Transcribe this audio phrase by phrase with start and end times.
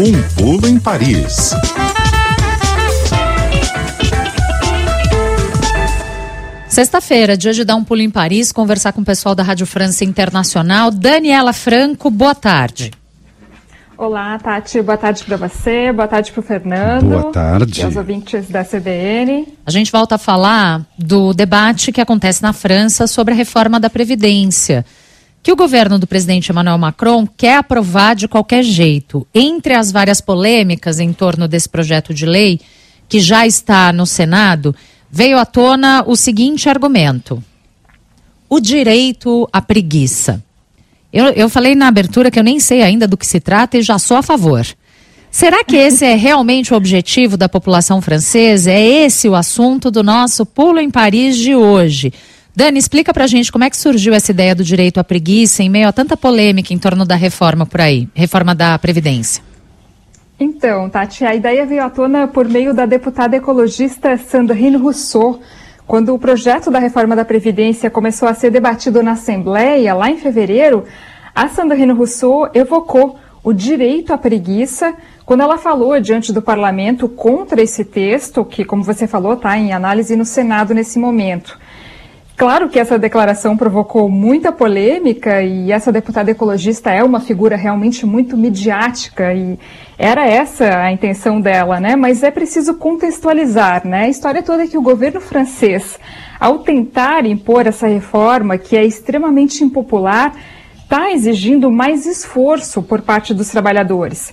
[0.00, 1.50] Um pulo em Paris.
[6.68, 10.04] Sexta-feira, dia de dar um pulo em Paris, conversar com o pessoal da Rádio França
[10.04, 10.92] Internacional.
[10.92, 12.92] Daniela Franco, boa tarde.
[13.96, 14.80] Olá, Tati.
[14.80, 17.08] Boa tarde para você, boa tarde para o Fernando.
[17.08, 17.80] Boa tarde.
[17.80, 19.48] E aos ouvintes da CBN.
[19.66, 23.90] A gente volta a falar do debate que acontece na França sobre a reforma da
[23.90, 24.86] Previdência,
[25.42, 29.26] que o governo do presidente Emmanuel Macron quer aprovar de qualquer jeito.
[29.34, 32.60] Entre as várias polêmicas em torno desse projeto de lei,
[33.08, 34.74] que já está no Senado,
[35.10, 37.42] veio à tona o seguinte argumento:
[38.48, 40.42] o direito à preguiça.
[41.12, 43.82] Eu, eu falei na abertura que eu nem sei ainda do que se trata e
[43.82, 44.66] já sou a favor.
[45.30, 48.70] Será que esse é realmente o objetivo da população francesa?
[48.70, 52.12] É esse o assunto do nosso Pulo em Paris de hoje?
[52.58, 55.68] Dani, explica pra gente como é que surgiu essa ideia do direito à preguiça em
[55.68, 59.40] meio a tanta polêmica em torno da reforma por aí, reforma da Previdência.
[60.40, 65.38] Então, Tati, a ideia veio à tona por meio da deputada ecologista Sandrine Rousseau,
[65.86, 70.16] quando o projeto da reforma da Previdência começou a ser debatido na Assembleia, lá em
[70.16, 70.82] fevereiro,
[71.32, 77.62] a Sandrine Rousseau evocou o direito à preguiça quando ela falou diante do parlamento contra
[77.62, 81.56] esse texto, que, como você falou, está em análise no Senado nesse momento.
[82.38, 88.06] Claro que essa declaração provocou muita polêmica e essa deputada ecologista é uma figura realmente
[88.06, 89.58] muito midiática e
[89.98, 91.96] era essa a intenção dela, né?
[91.96, 94.04] Mas é preciso contextualizar, né?
[94.04, 95.98] A história toda é que o governo francês,
[96.38, 100.32] ao tentar impor essa reforma que é extremamente impopular,
[100.80, 104.32] está exigindo mais esforço por parte dos trabalhadores.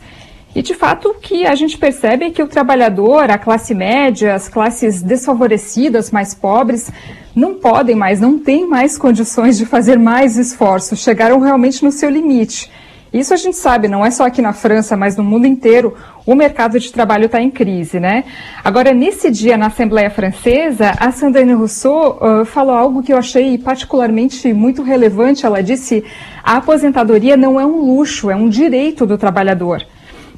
[0.56, 4.34] E de fato o que a gente percebe é que o trabalhador, a classe média,
[4.34, 6.90] as classes desfavorecidas, mais pobres,
[7.36, 12.10] não podem mais, não têm mais condições de fazer mais esforço, chegaram realmente no seu
[12.10, 12.72] limite.
[13.14, 15.94] Isso a gente sabe, não é só aqui na França, mas no mundo inteiro,
[16.26, 18.26] o mercado de trabalho está em crise, né?
[18.64, 23.58] Agora, nesse dia na Assembleia Francesa, a Sandrine Rousseau uh, falou algo que eu achei
[23.58, 25.46] particularmente muito relevante.
[25.46, 26.04] Ela disse:
[26.44, 29.86] a aposentadoria não é um luxo, é um direito do trabalhador.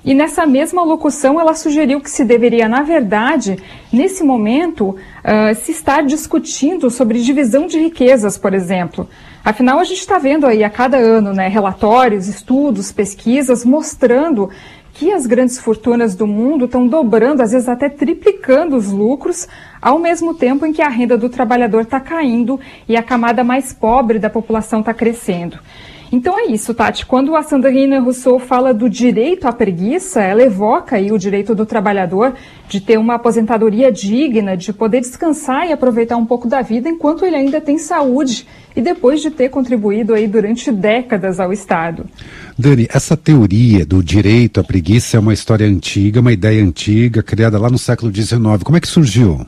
[0.07, 3.57] E nessa mesma locução, ela sugeriu que se deveria, na verdade,
[3.91, 9.05] nesse momento, uh, se estar discutindo sobre divisão de riquezas, por exemplo.
[9.43, 14.49] Afinal, a gente está vendo aí a cada ano né, relatórios, estudos, pesquisas mostrando
[14.93, 19.45] que as grandes fortunas do mundo estão dobrando, às vezes até triplicando os lucros,
[19.81, 22.57] ao mesmo tempo em que a renda do trabalhador está caindo
[22.87, 25.59] e a camada mais pobre da população está crescendo.
[26.11, 27.05] Então é isso, Tati.
[27.05, 31.65] Quando a Sandrine Rousseau fala do direito à preguiça, ela evoca aí o direito do
[31.65, 32.33] trabalhador
[32.69, 37.25] de ter uma aposentadoria digna, de poder descansar e aproveitar um pouco da vida enquanto
[37.25, 42.05] ele ainda tem saúde e depois de ter contribuído aí durante décadas ao Estado.
[42.57, 47.59] Dani, essa teoria do direito à preguiça é uma história antiga, uma ideia antiga, criada
[47.59, 48.63] lá no século XIX.
[48.63, 49.45] Como é que surgiu?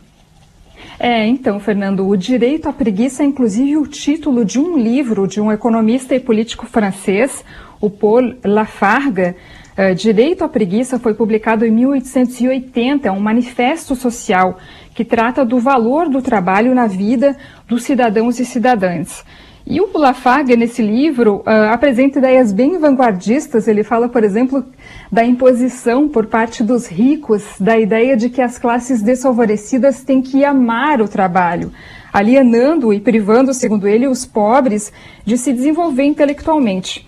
[1.00, 5.40] É, então, Fernando, o direito à preguiça é inclusive o título de um livro de
[5.40, 7.46] um economista e político francês,
[7.80, 9.34] o Paul Lafargue.
[9.78, 14.58] Uh, direito à preguiça foi publicado em 1880, é um manifesto social
[14.94, 19.24] que trata do valor do trabalho na vida dos cidadãos e cidadãs.
[19.70, 23.68] E o Lafargue, nesse livro, uh, apresenta ideias bem vanguardistas.
[23.68, 24.66] Ele fala, por exemplo,
[25.12, 30.44] da imposição por parte dos ricos da ideia de que as classes desfavorecidas têm que
[30.44, 31.72] amar o trabalho,
[32.12, 34.92] alienando e privando, segundo ele, os pobres
[35.24, 37.08] de se desenvolver intelectualmente.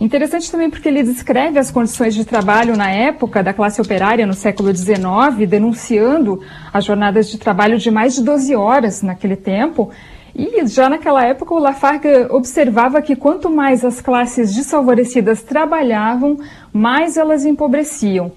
[0.00, 4.32] Interessante também porque ele descreve as condições de trabalho na época da classe operária no
[4.32, 6.40] século XIX, denunciando
[6.72, 9.90] as jornadas de trabalho de mais de 12 horas naquele tempo
[10.34, 16.38] e já naquela época o Lafargue observava que quanto mais as classes desfavorecidas trabalhavam,
[16.72, 18.32] mais elas empobreciam.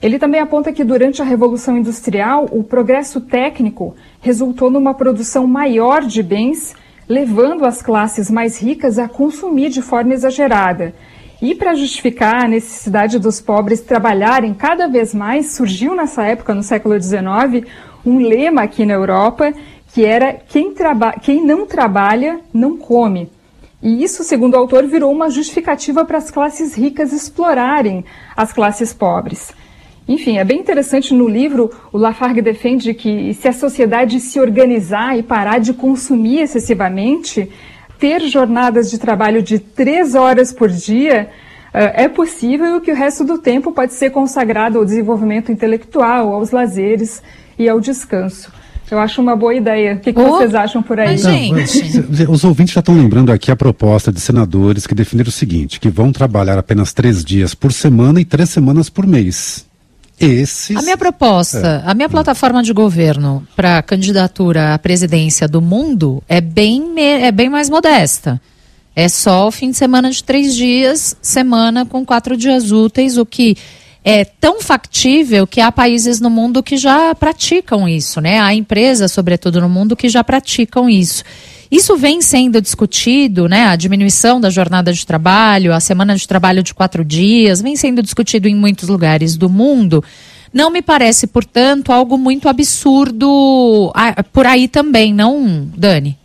[0.00, 6.02] Ele também aponta que durante a Revolução Industrial, o progresso técnico resultou numa produção maior
[6.02, 6.74] de bens,
[7.08, 10.94] levando as classes mais ricas a consumir de forma exagerada.
[11.42, 16.62] E para justificar a necessidade dos pobres trabalharem cada vez mais, surgiu nessa época, no
[16.62, 17.66] século XIX,
[18.04, 19.52] um lema aqui na Europa
[19.92, 20.74] que era quem,
[21.22, 23.30] quem não trabalha não come.
[23.82, 28.04] E isso, segundo o autor, virou uma justificativa para as classes ricas explorarem
[28.36, 29.52] as classes pobres.
[30.08, 35.18] Enfim, é bem interessante no livro, o Lafargue defende que se a sociedade se organizar
[35.18, 37.50] e parar de consumir excessivamente,
[37.98, 41.28] ter jornadas de trabalho de três horas por dia
[41.74, 46.52] eh, é possível que o resto do tempo pode ser consagrado ao desenvolvimento intelectual, aos
[46.52, 47.22] lazeres
[47.58, 48.50] e ao descanso.
[48.90, 49.94] Eu acho uma boa ideia.
[49.94, 51.10] O que, que oh, vocês acham por aí?
[51.10, 51.22] Mas,
[51.72, 52.22] gente.
[52.28, 55.88] Os ouvintes já estão lembrando aqui a proposta de senadores que definiram o seguinte: que
[55.88, 59.66] vão trabalhar apenas três dias por semana e três semanas por mês.
[60.20, 60.76] Esses...
[60.76, 61.90] A minha proposta, é.
[61.90, 67.48] a minha plataforma de governo para candidatura à presidência do mundo é bem, é bem
[67.48, 68.40] mais modesta.
[68.96, 73.24] É só o fim de semana de três dias, semana com quatro dias úteis, o
[73.24, 73.56] que
[74.10, 78.40] é tão factível que há países no mundo que já praticam isso, né?
[78.40, 81.22] Há empresas, sobretudo no mundo, que já praticam isso.
[81.70, 83.66] Isso vem sendo discutido, né?
[83.66, 88.02] A diminuição da jornada de trabalho, a semana de trabalho de quatro dias, vem sendo
[88.02, 90.02] discutido em muitos lugares do mundo.
[90.54, 96.16] Não me parece, portanto, algo muito absurdo ah, por aí também, não, Dani?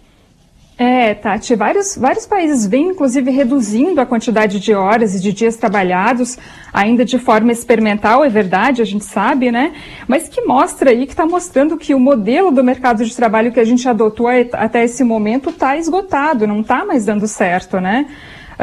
[0.75, 5.55] É, Tati, vários, vários países vêm, inclusive, reduzindo a quantidade de horas e de dias
[5.55, 6.37] trabalhados,
[6.73, 9.73] ainda de forma experimental, é verdade, a gente sabe, né?
[10.07, 13.59] Mas que mostra aí, que está mostrando que o modelo do mercado de trabalho que
[13.59, 18.07] a gente adotou até esse momento está esgotado, não está mais dando certo, né?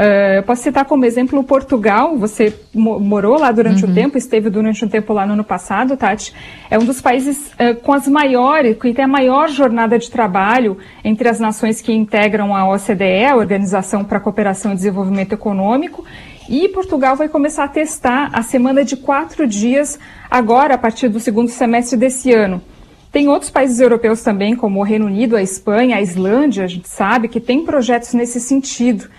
[0.00, 3.91] Uh, eu posso citar como exemplo Portugal, você morou lá durante uhum.
[3.91, 6.32] um tempo, esteve durante um tempo lá no ano passado, Tati.
[6.70, 10.79] É um dos países uh, com as maiores, que tem a maior jornada de trabalho
[11.05, 16.02] entre as nações que integram a OCDE, a Organização para a Cooperação e Desenvolvimento Econômico.
[16.49, 19.99] E Portugal vai começar a testar a semana de quatro dias
[20.31, 22.62] agora, a partir do segundo semestre desse ano.
[23.12, 26.88] Tem outros países europeus também, como o Reino Unido, a Espanha, a Islândia, a gente
[26.88, 29.11] sabe que tem projetos nesse sentido.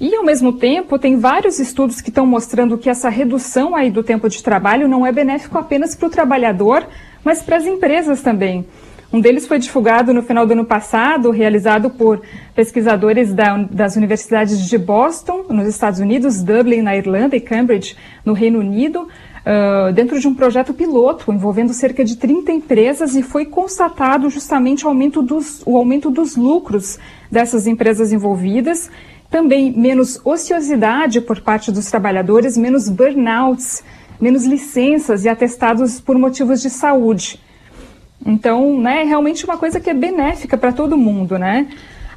[0.00, 4.02] E, ao mesmo tempo, tem vários estudos que estão mostrando que essa redução aí do
[4.02, 6.86] tempo de trabalho não é benéfico apenas para o trabalhador,
[7.22, 8.64] mas para as empresas também.
[9.12, 12.22] Um deles foi divulgado no final do ano passado, realizado por
[12.54, 17.94] pesquisadores da, das universidades de Boston, nos Estados Unidos, Dublin, na Irlanda e Cambridge,
[18.24, 19.06] no Reino Unido,
[19.94, 24.88] dentro de um projeto piloto envolvendo cerca de 30 empresas e foi constatado justamente o
[24.88, 26.98] aumento dos, o aumento dos lucros
[27.30, 28.90] dessas empresas envolvidas
[29.30, 33.82] também menos ociosidade por parte dos trabalhadores, menos burnouts,
[34.20, 37.40] menos licenças e atestados por motivos de saúde.
[38.26, 41.68] Então, né, é realmente uma coisa que é benéfica para todo mundo, né?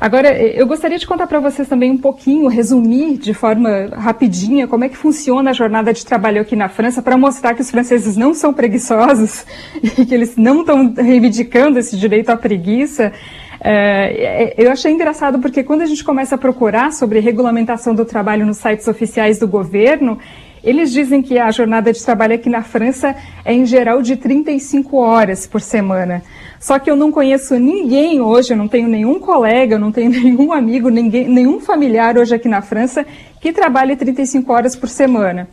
[0.03, 4.83] Agora, eu gostaria de contar para vocês também um pouquinho, resumir de forma rapidinha como
[4.83, 8.17] é que funciona a jornada de trabalho aqui na França, para mostrar que os franceses
[8.17, 9.45] não são preguiçosos
[9.81, 13.13] e que eles não estão reivindicando esse direito à preguiça.
[13.61, 18.45] É, eu achei engraçado porque quando a gente começa a procurar sobre regulamentação do trabalho
[18.45, 20.19] nos sites oficiais do governo,
[20.63, 24.97] eles dizem que a jornada de trabalho aqui na França é em geral de 35
[24.97, 26.23] horas por semana.
[26.59, 30.09] Só que eu não conheço ninguém hoje, eu não tenho nenhum colega, eu não tenho
[30.15, 33.05] nenhum amigo, ninguém, nenhum familiar hoje aqui na França
[33.41, 35.49] que trabalhe 35 horas por semana.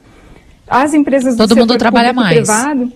[0.68, 2.36] As empresas do Todo mundo trabalha mais.
[2.36, 2.92] privado,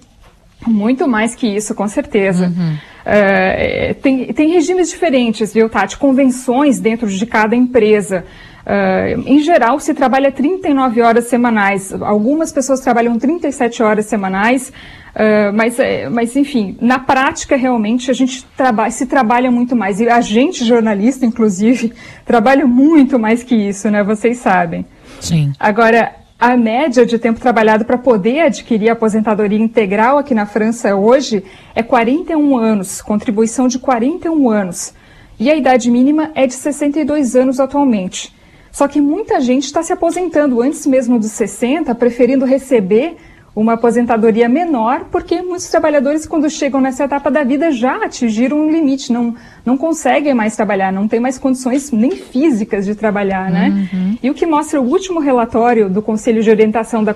[0.65, 2.47] muito mais que isso, com certeza.
[2.47, 2.75] Uhum.
[3.05, 5.99] Uh, tem, tem regimes diferentes, viu, Tati?
[5.99, 8.25] Convenções dentro de cada empresa.
[8.65, 11.93] Uh, em geral, se trabalha 39 horas semanais.
[11.93, 15.77] Algumas pessoas trabalham 37 horas semanais, uh, mas,
[16.11, 20.01] mas, enfim, na prática, realmente, a gente traba se trabalha muito mais.
[20.01, 21.93] E a gente, jornalista, inclusive,
[22.25, 24.03] trabalha muito mais que isso, né?
[24.03, 24.87] Vocês sabem.
[25.21, 25.53] Sim.
[25.61, 30.95] Agora, a média de tempo trabalhado para poder adquirir a aposentadoria integral aqui na França
[30.95, 31.45] hoje
[31.75, 34.95] é 41 anos, contribuição de 41 anos.
[35.39, 38.33] E a idade mínima é de 62 anos atualmente.
[38.75, 43.17] Só que muita gente está se aposentando antes mesmo dos 60, preferindo receber
[43.55, 48.69] uma aposentadoria menor, porque muitos trabalhadores, quando chegam nessa etapa da vida, já atingiram um
[48.69, 53.89] limite, não, não conseguem mais trabalhar, não têm mais condições nem físicas de trabalhar, né?
[53.93, 54.19] Uhum.
[54.21, 57.15] E o que mostra o último relatório do Conselho de Orientação da,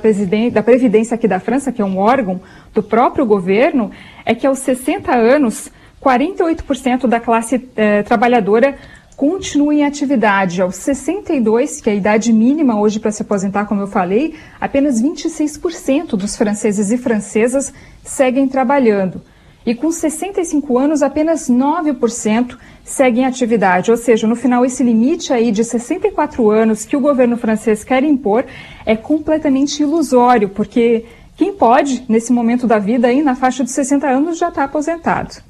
[0.53, 2.41] da Previdência aqui da França, que é um órgão
[2.73, 3.91] do próprio governo,
[4.25, 8.77] é que aos 60 anos, 48% da classe eh, trabalhadora
[9.19, 13.81] continua em atividade aos 62, que é a idade mínima hoje para se aposentar, como
[13.81, 19.21] eu falei, apenas 26% dos franceses e francesas seguem trabalhando.
[19.67, 23.91] E com 65 anos, apenas 9% seguem em atividade.
[23.91, 28.05] Ou seja, no final, esse limite aí de 64 anos que o governo francês quer
[28.05, 28.45] impor
[28.87, 31.07] é completamente ilusório, porque
[31.37, 35.43] quem pode, nesse momento da vida aí, na faixa de 60 anos, já está aposentado.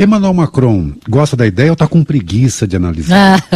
[0.00, 3.46] Emmanuel Macron gosta da ideia ou está com preguiça de analisar?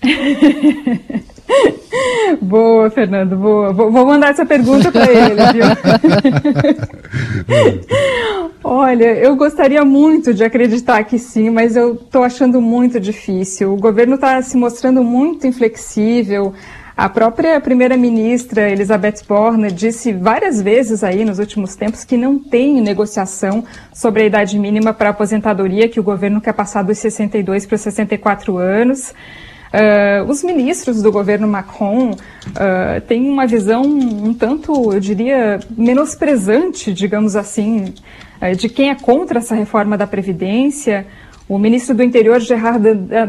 [2.40, 3.72] boa, Fernando, boa.
[3.72, 5.64] Vou, mandar essa pergunta para ele, viu?
[8.62, 13.74] Olha, eu gostaria muito de acreditar que sim, mas eu estou achando muito difícil.
[13.74, 16.54] O governo está se mostrando muito inflexível.
[16.96, 22.82] A própria primeira-ministra Elizabeth Borne disse várias vezes aí nos últimos tempos que não tem
[22.82, 27.76] negociação sobre a idade mínima para aposentadoria, que o governo quer passar dos 62 para
[27.76, 29.14] os 64 anos.
[29.72, 36.92] Uh, os ministros do governo Macron uh, têm uma visão um tanto, eu diria, menosprezante,
[36.92, 37.94] digamos assim,
[38.42, 41.06] uh, de quem é contra essa reforma da Previdência.
[41.48, 42.82] O ministro do Interior, Gerard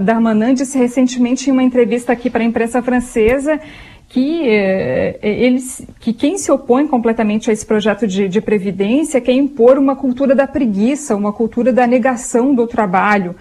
[0.04, 3.60] Darmanin, disse recentemente em uma entrevista aqui para a imprensa francesa
[4.08, 9.34] que, eh, eles, que quem se opõe completamente a esse projeto de, de previdência quer
[9.34, 13.36] impor uma cultura da preguiça, uma cultura da negação do trabalho.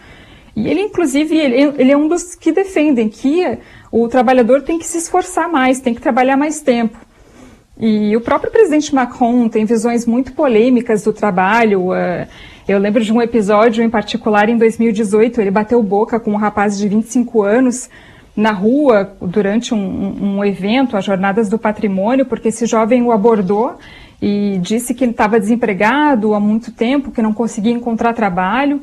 [0.56, 3.58] E ele, inclusive, ele, ele é um dos que defendem que
[3.90, 6.96] o trabalhador tem que se esforçar mais, tem que trabalhar mais tempo.
[7.78, 11.90] E o próprio presidente Macron tem visões muito polêmicas do trabalho.
[11.90, 12.26] Uh,
[12.66, 16.78] eu lembro de um episódio em particular em 2018, ele bateu boca com um rapaz
[16.78, 17.90] de 25 anos
[18.36, 23.76] na rua durante um, um evento, as Jornadas do Patrimônio, porque esse jovem o abordou
[24.20, 28.80] e disse que ele estava desempregado há muito tempo, que não conseguia encontrar trabalho.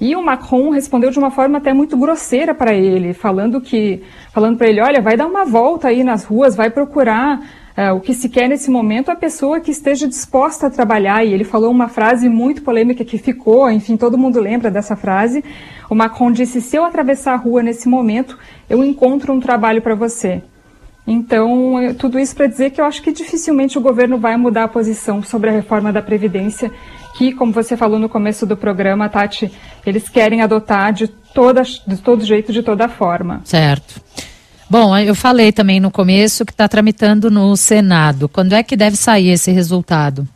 [0.00, 4.56] E o Macron respondeu de uma forma até muito grosseira para ele, falando que, falando
[4.56, 7.40] para ele, olha, vai dar uma volta aí nas ruas, vai procurar
[7.78, 11.24] uh, o que se quer nesse momento a pessoa que esteja disposta a trabalhar.
[11.24, 15.44] E ele falou uma frase muito polêmica que ficou, enfim, todo mundo lembra dessa frase.
[15.88, 18.36] O Macron disse: se eu atravessar a rua nesse momento,
[18.68, 20.42] eu encontro um trabalho para você.
[21.06, 24.68] Então, tudo isso para dizer que eu acho que dificilmente o governo vai mudar a
[24.68, 26.70] posição sobre a reforma da Previdência
[27.16, 29.50] que, como você falou no começo do programa, Tati,
[29.84, 33.40] eles querem adotar de, toda, de todo jeito, de toda forma.
[33.44, 34.00] Certo.
[34.70, 38.28] Bom, eu falei também no começo que está tramitando no Senado.
[38.28, 40.28] Quando é que deve sair esse resultado?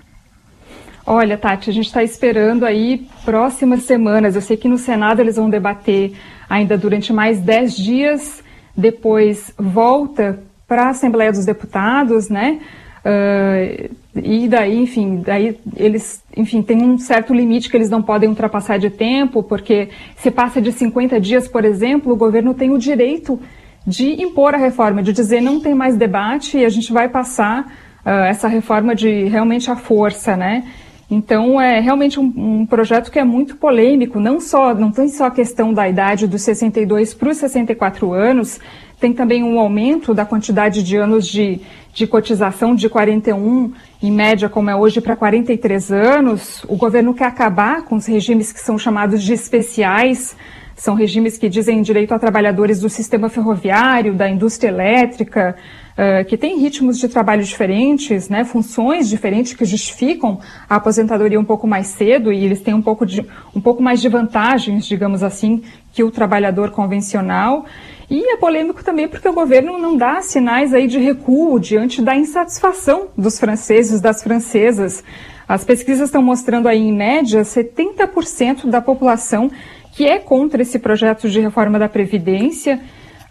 [1.05, 4.35] Olha, Tati, a gente está esperando aí próximas semanas.
[4.35, 6.15] Eu sei que no Senado eles vão debater
[6.49, 8.43] ainda durante mais dez dias,
[8.75, 12.61] depois volta para a Assembleia dos Deputados, né?
[13.05, 18.29] Uh, e daí, enfim, daí eles, enfim, tem um certo limite que eles não podem
[18.29, 22.79] ultrapassar de tempo, porque se passa de 50 dias, por exemplo, o governo tem o
[22.79, 23.41] direito
[23.87, 27.67] de impor a reforma, de dizer não tem mais debate e a gente vai passar
[28.05, 30.65] uh, essa reforma de realmente a força, né?
[31.11, 35.27] Então é realmente um, um, projeto que é muito polêmico, não só não tem só
[35.27, 38.59] a questão da idade dos 62 para os 64 anos,
[38.99, 41.61] tem também um aumento da quantidade de anos de,
[41.93, 46.65] de cotização de 41, em média, como é hoje, para 43 anos.
[46.69, 50.37] O governo quer acabar com os regimes que são chamados de especiais,
[50.83, 55.55] são regimes que dizem direito a trabalhadores do sistema ferroviário, da indústria elétrica,
[55.93, 61.45] uh, que têm ritmos de trabalho diferentes, né, funções diferentes que justificam a aposentadoria um
[61.45, 63.25] pouco mais cedo e eles têm um pouco, de,
[63.55, 65.63] um pouco mais de vantagens, digamos assim,
[65.93, 67.65] que o trabalhador convencional.
[68.11, 72.17] E é polêmico também porque o governo não dá sinais aí de recuo diante da
[72.17, 75.05] insatisfação dos franceses, das francesas.
[75.47, 79.49] As pesquisas estão mostrando aí, em média, 70% da população
[79.93, 82.81] que é contra esse projeto de reforma da Previdência.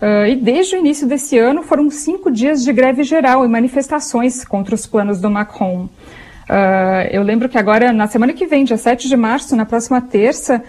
[0.02, 4.46] Uh, e desde o início desse ano foram cinco dias de greve geral e manifestações
[4.46, 5.90] contra os planos do Macron.
[6.50, 10.02] Uh, eu lembro que agora, na semana que vem, dia 7 de março, na próxima
[10.02, 10.64] terça,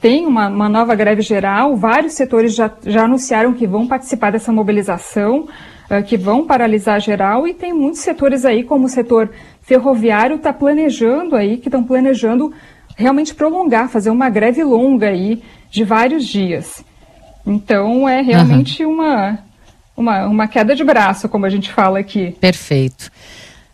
[0.00, 4.52] tem uma, uma nova greve geral, vários setores já, já anunciaram que vão participar dessa
[4.52, 5.48] mobilização,
[5.88, 9.30] uh, que vão paralisar geral, e tem muitos setores aí, como o setor
[9.62, 12.52] ferroviário, está planejando aí, que estão planejando
[12.96, 16.84] realmente prolongar, fazer uma greve longa aí de vários dias.
[17.46, 18.94] Então é realmente uhum.
[18.94, 19.38] uma,
[19.96, 22.32] uma, uma queda de braço, como a gente fala aqui.
[22.40, 23.10] Perfeito.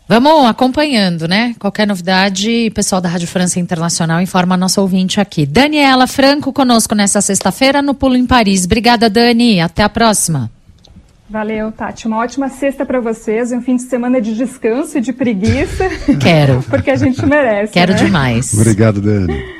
[0.07, 1.53] Vamos acompanhando, né?
[1.59, 5.45] Qualquer novidade, o pessoal da Rádio França Internacional informa a nossa ouvinte aqui.
[5.45, 8.65] Daniela Franco conosco nessa sexta-feira no Pulo em Paris.
[8.65, 9.61] Obrigada, Dani.
[9.61, 10.49] Até a próxima.
[11.29, 12.07] Valeu, Tati.
[12.07, 15.87] Uma ótima sexta para vocês, um fim de semana de descanso e de preguiça.
[16.19, 16.63] Quero.
[16.67, 17.71] Porque a gente merece.
[17.71, 17.99] Quero né?
[17.99, 18.53] demais.
[18.53, 19.58] Obrigado, Dani.